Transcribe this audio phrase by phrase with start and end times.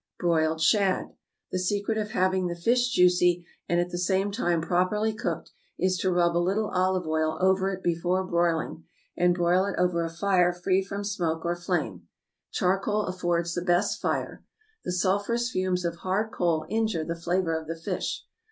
[0.17, 1.13] =Broiled Shad.=
[1.51, 5.95] The secret of having the fish juicy, and at the same time properly cooked, is
[5.99, 8.83] to rub a little olive oil over it before broiling,
[9.15, 12.07] and broil it over a fire free from smoke or flame.
[12.49, 14.43] Charcoal affords the best fire.
[14.83, 18.25] The sulphurous fumes of hard coal injure the flavor of the fish.